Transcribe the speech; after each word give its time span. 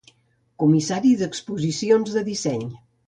Comissari 0.63 1.11
d'exposicions 1.19 2.17
de 2.17 2.25
Disseny. 2.31 2.65